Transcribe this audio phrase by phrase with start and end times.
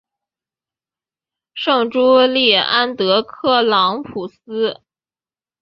[1.53, 4.81] 圣朱利安德克朗普斯。